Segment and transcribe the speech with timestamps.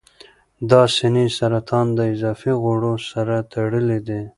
[0.69, 4.21] د سینې سرطان د اضافي غوړو سره تړلی دی.